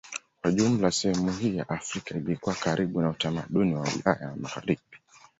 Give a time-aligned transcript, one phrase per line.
[0.41, 4.81] Kwa jumla sehemu hii ya Afrika ilikuwa karibu na utamaduni wa Ulaya ya Magharibi.